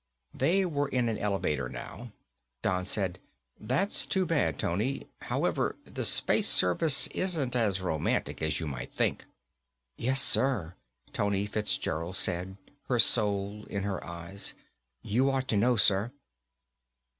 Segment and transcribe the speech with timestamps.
[0.33, 2.11] They were in an elevator now.
[2.63, 3.19] Don said,
[3.59, 5.05] "That's too bad, Toni.
[5.21, 9.25] However, the Space Service isn't as romantic as you might think."
[9.97, 10.73] "Yes, sir,"
[11.13, 14.55] Toni Fitzgerald said, her soul in her eyes.
[15.03, 16.11] "You ought to know, sir."